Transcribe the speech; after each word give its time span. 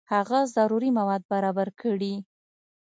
هغه 0.13 0.39
ضروري 0.55 0.89
مواد 0.99 1.21
برابر 1.31 1.67
کړي. 1.81 2.13